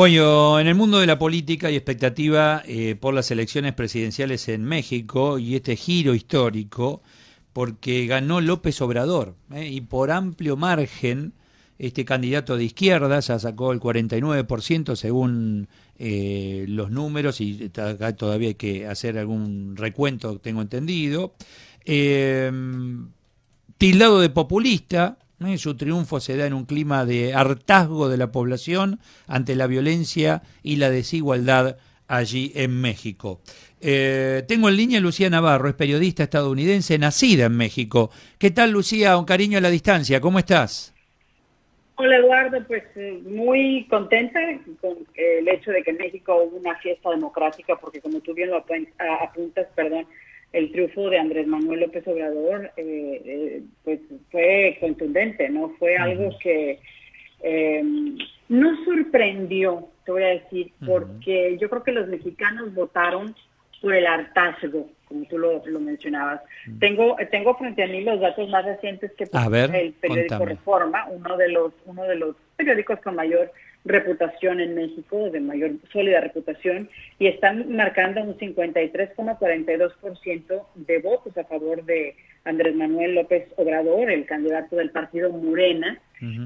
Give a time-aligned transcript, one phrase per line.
[0.00, 4.64] Bueno, en el mundo de la política hay expectativa eh, por las elecciones presidenciales en
[4.64, 7.02] México y este giro histórico
[7.52, 11.34] porque ganó López Obrador eh, y por amplio margen
[11.78, 15.68] este candidato de izquierda ya sacó el 49% según
[15.98, 21.34] eh, los números y acá todavía hay que hacer algún recuento, tengo entendido.
[21.84, 23.10] tildado
[24.20, 25.18] de populista,
[25.56, 30.42] su triunfo se da en un clima de hartazgo de la población ante la violencia
[30.62, 31.78] y la desigualdad
[32.08, 33.40] allí en México.
[33.80, 38.10] Eh, tengo en línea a Lucía Navarro, es periodista estadounidense, nacida en México.
[38.38, 39.16] ¿Qué tal, Lucía?
[39.16, 40.94] Un cariño a la distancia, ¿cómo estás?
[41.96, 44.40] Hola, Eduardo, pues eh, muy contenta
[44.80, 48.50] con el hecho de que en México hubo una fiesta democrática, porque como tú bien
[48.50, 50.06] lo apuntas, perdón,
[50.52, 54.00] el triunfo de Andrés Manuel López Obrador eh, eh, pues
[54.30, 55.70] fue contundente, ¿no?
[55.78, 56.80] Fue algo que
[57.42, 57.82] eh,
[58.48, 63.34] no sorprendió, te voy a decir, porque yo creo que los mexicanos votaron
[63.80, 66.42] por el hartazgo, como tú lo, mencionabas.
[66.80, 71.48] Tengo tengo frente a mí los datos más recientes que el periódico Reforma, uno de
[71.48, 73.52] los uno de los periódicos con mayor
[73.90, 76.88] reputación en México, de mayor sólida reputación,
[77.18, 84.26] y están marcando un 53,42% de votos a favor de Andrés Manuel López Obrador, el
[84.26, 85.98] candidato del partido Morena,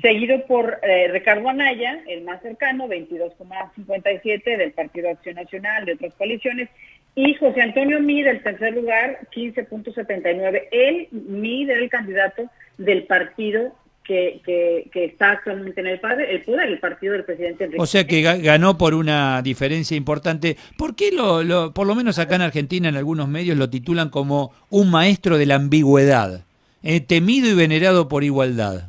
[0.00, 6.14] seguido por eh, Ricardo Anaya, el más cercano, 22,57% del Partido Acción Nacional, de otras
[6.14, 6.70] coaliciones,
[7.14, 10.68] y José Antonio Mid, el tercer lugar, 15.79.
[10.70, 13.74] Él, Mid, era el candidato del partido
[14.08, 17.82] que, está actualmente en el poder, el poder, el partido del presidente Enrique.
[17.82, 20.56] O sea que ganó por una diferencia importante.
[20.76, 24.52] ¿Por qué, lo, por lo menos acá en Argentina, en algunos medios lo titulan como
[24.70, 26.44] un maestro de la ambigüedad?
[26.82, 28.88] Eh, temido y venerado por igualdad.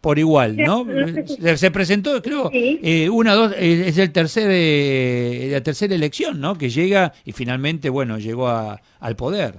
[0.00, 0.86] Por igual, ¿no?
[1.56, 6.56] Se, presentó, creo, eh, una, dos, eh, es el tercer, la tercera elección, ¿no?
[6.56, 9.56] Que llega y finalmente, bueno, llegó al poder.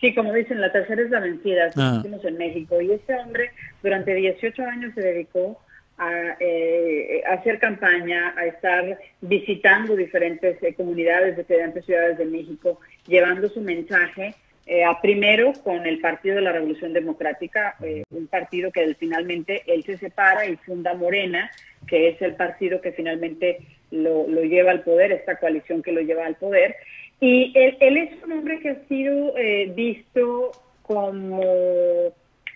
[0.00, 2.02] Sí, como dicen, la tercera es la vencida, ah.
[2.04, 2.80] en México.
[2.80, 3.50] Y este hombre
[3.82, 5.60] durante 18 años se dedicó
[5.98, 12.80] a, eh, hacer campaña, a estar visitando diferentes eh, comunidades de diferentes ciudades de México,
[13.06, 14.34] llevando su mensaje
[14.66, 17.76] eh, a primero con el Partido de la Revolución Democrática,
[18.10, 21.50] un partido que finalmente él se separa y funda Morena,
[21.86, 23.58] que es el partido que finalmente
[23.90, 26.76] lo, lo lleva al poder, esta coalición que lo lleva al poder.
[27.20, 31.42] Y él, es un hombre que ha sido eh, visto como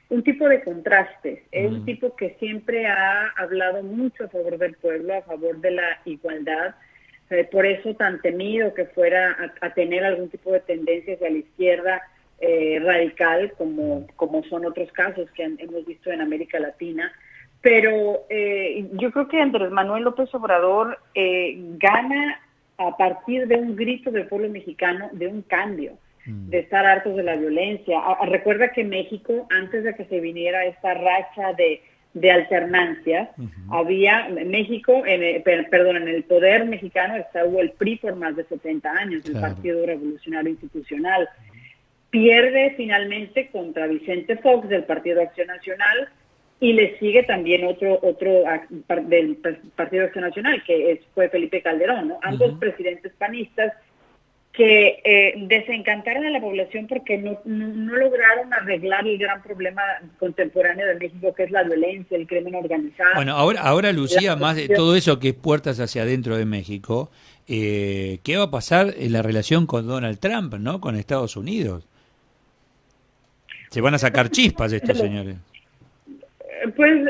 [0.09, 1.41] un tipo de contrastes.
[1.53, 5.73] Es un tipo que siempre ha hablado mucho a favor del pueblo, a favor de
[5.73, 6.75] la igualdad.
[7.29, 11.39] Eh, por eso tan temido que fuera a, tener algún tipo de tendencias a la
[11.39, 12.03] izquierda
[12.41, 17.13] eh, radical, como, como son otros casos que hemos visto en América Latina.
[17.61, 18.27] Pero
[18.93, 22.39] yo creo que Andrés Manuel López Obrador gana
[22.79, 26.49] a partir de un grito del pueblo mexicano de un cambio, mm.
[26.49, 28.01] de estar hartos de la violencia.
[28.27, 31.83] recuerda que México, antes de que se viniera esta racha de,
[32.15, 33.31] de alternancia,
[33.71, 38.91] había México, en perdón, en el poder mexicano estuvo el PRI por más de 70
[38.91, 41.29] años, el Partido Revolucionario Institucional.
[42.11, 46.09] Pierde finalmente contra Vicente Fox del Partido Acción Nacional,
[46.65, 48.43] y le sigue también otro otro
[49.03, 49.37] del
[49.77, 52.19] Partido Acción Nacional, que es, fue Felipe Calderón, ¿no?
[52.23, 53.75] Ambos presidentes panistas
[54.51, 59.83] que eh, desencantaron a la población porque no, no, lograron arreglar el gran problema
[60.19, 63.17] contemporáneo de México, que es la violencia, el crimen organizado.
[63.17, 67.11] Bueno, ahora, ahora Lucía, más de todo eso que es puertas hacia adentro de México,
[67.47, 70.81] eh, ¿qué va a pasar en la relación con Donald Trump, ¿no?
[70.81, 71.87] Con Estados Unidos.
[73.69, 75.37] Se van a sacar chispas estos señores.
[76.77, 77.01] Pues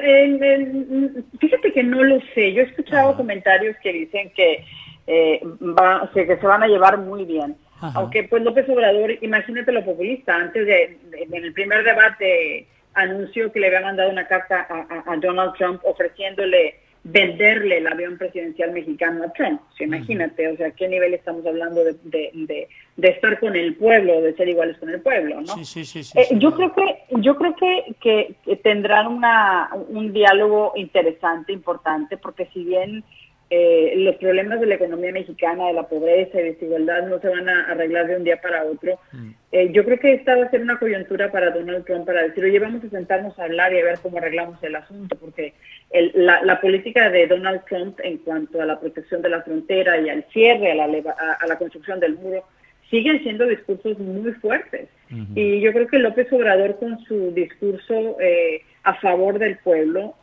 [1.41, 2.53] fíjate que no lo sé.
[2.53, 4.65] Yo he escuchado comentarios que dicen que,
[5.07, 7.57] eh, va, que se van a llevar muy bien.
[7.95, 13.61] Aunque pues López Obrador, imagínate lo populista, antes de, en el primer debate anunció que
[13.61, 19.33] le había mandado una carta a Donald Trump ofreciéndole venderle el avión presidencial mexicano a
[19.35, 19.61] Trump.
[19.79, 24.35] imagínate, o sea, ¿qué nivel estamos hablando de, de, de, estar con el pueblo, de
[24.35, 25.55] ser iguales con el pueblo, ¿no?
[25.59, 30.73] Sí, sí, sí, eh, yo creo que yo creo que, que, tendrán una, un diálogo
[30.77, 33.05] interesante, importante, porque si bien
[33.51, 37.47] eh, los problemas de la economía mexicana, de la pobreza y desigualdad no se van
[37.51, 38.99] a arreglar de un día para otro.
[39.13, 39.31] Mm.
[39.53, 42.43] Eh, yo creo que esta va a ser una coyuntura para Donald Trump para decir,
[42.43, 45.53] oye, vamos a sentarnos a hablar y a ver cómo arreglamos el asunto, porque
[45.95, 50.25] la, política de Donald Trump en cuanto a la protección de la frontera y al
[50.33, 52.45] cierre, a la, a, la construcción del muro,
[52.91, 54.89] siguen siendo discursos muy fuertes.
[55.37, 60.15] Y yo creo que López Obrador con su discurso eh, a favor del pueblo,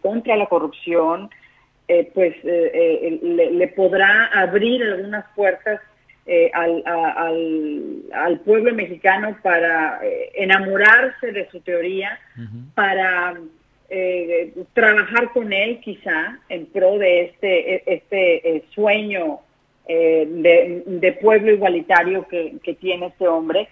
[0.00, 1.28] contra la corrupción,
[2.14, 5.80] pues le, podrá abrir algunas puertas
[6.54, 6.82] al,
[8.12, 10.00] al, pueblo mexicano para
[10.34, 12.18] enamorarse de su teoría,
[12.74, 13.34] para
[14.74, 19.40] trabajar con él quizá en pro de este, este sueño
[19.86, 23.68] de, pueblo igualitario que, que tiene este hombre.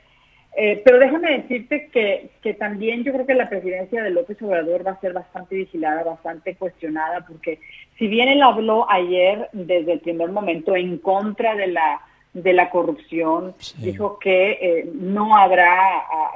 [0.58, 4.86] Eh, pero déjame decirte que, que, también yo creo que la presidencia de López Obrador
[4.86, 7.58] va a ser bastante vigilada, bastante cuestionada, porque
[7.98, 12.00] si bien él habló ayer desde el primer momento en contra de la
[12.42, 16.32] de la corrupción, dijo que eh, no habrá, ah,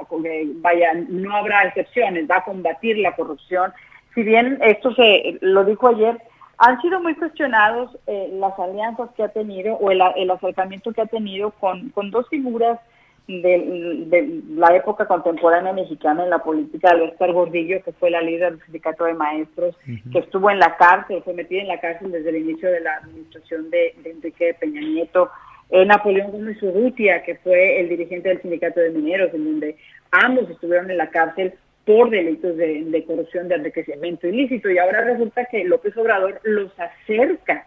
[0.55, 3.71] vaya, no habrá excepciones, va a combatir la corrupción.
[4.15, 6.17] Si bien esto se lo dijo ayer,
[6.57, 11.01] han sido muy cuestionados eh, las alianzas que ha tenido o el, el acercamiento que
[11.01, 12.79] ha tenido con, con dos figuras
[13.27, 18.65] de, la época contemporánea mexicana en la política, Oscar Gordillo, que fue la líder del
[18.65, 19.75] sindicato de maestros,
[20.11, 22.95] que estuvo en la cárcel, fue metida en la cárcel desde el inicio de la
[22.97, 25.29] administración de, Enrique Peña Nieto,
[25.71, 29.77] Napoleón Gómez Urrutia, que fue el dirigente del sindicato de mineros, en donde
[30.11, 31.53] ambos estuvieron en la cárcel
[31.85, 37.65] por delitos de, corrupción, de enriquecimiento ilícito, y ahora resulta que López Obrador los acerca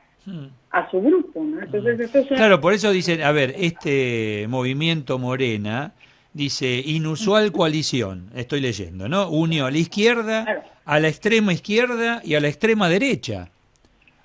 [0.70, 1.42] a su grupo.
[1.42, 1.62] ¿no?
[1.62, 5.92] Entonces, Claro, por eso dicen, a ver, este movimiento Morena
[6.32, 9.28] dice inusual coalición, estoy leyendo, ¿no?
[9.28, 13.50] Unió a la izquierda, a la extrema izquierda y a la extrema derecha.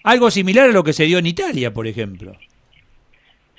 [0.04, 2.34] Algo similar a lo que se dio en Italia, por ejemplo.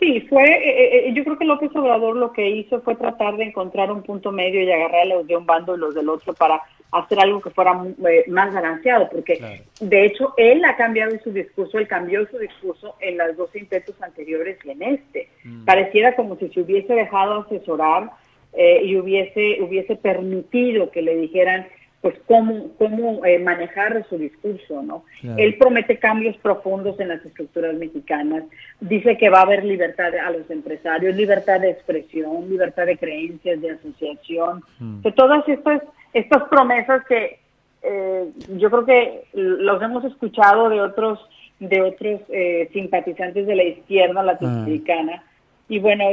[0.00, 3.44] Sí, fue, eh, eh, yo creo que López Obrador lo que hizo fue tratar de
[3.44, 6.32] encontrar un punto medio y agarrar a los de un bando y los del otro
[6.32, 11.30] para hacer algo que fuera eh, más balanceado, porque de hecho él ha cambiado su
[11.30, 15.28] discurso, él cambió su discurso en las dos intentos anteriores y en este.
[15.44, 15.66] Mm.
[15.66, 18.10] Pareciera como si se hubiese dejado asesorar
[18.52, 21.68] y hubiese, hubiese permitido que le dijeran
[22.00, 25.04] pues cómo, cómo eh, manejar su discurso, ¿no?
[25.36, 28.44] Él promete cambios profundos en las estructuras mexicanas,
[28.80, 33.60] dice que va a haber libertad a los empresarios, libertad de expresión, libertad de creencias,
[33.60, 35.02] de asociación, mm.
[35.02, 35.82] de todas estas,
[36.14, 37.38] estas promesas que
[37.82, 41.18] eh, yo creo que los hemos escuchado de otros
[41.60, 45.22] de otros eh, simpatizantes de la izquierda latinoamericana,
[45.70, 46.04] y bueno,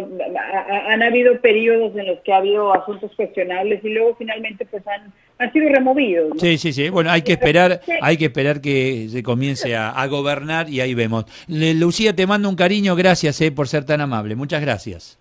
[0.88, 5.12] han habido periodos en los que ha habido asuntos cuestionables y luego finalmente pues han,
[5.39, 6.39] han sido removidos.
[6.39, 6.89] Sí, sí, sí.
[6.89, 11.25] Bueno, hay que esperar, hay que esperar que se comience a, gobernar y ahí vemos.
[11.48, 14.36] Lucía, te mando un cariño, gracias eh, por ser tan amable.
[14.36, 15.18] Muchas gracias.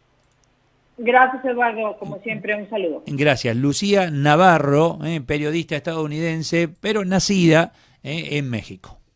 [0.98, 1.96] Gracias, Eduardo.
[1.98, 3.04] Como siempre, un saludo.
[3.06, 3.56] Gracias.
[3.56, 7.72] Lucía Navarro, eh, periodista estadounidense, pero nacida
[8.02, 8.95] eh, en México.